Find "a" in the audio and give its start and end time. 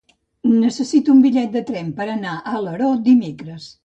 2.39-2.55